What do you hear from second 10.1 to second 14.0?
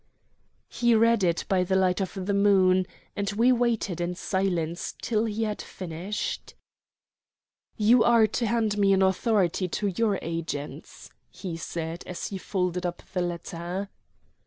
agents," he said as he folded up the letter.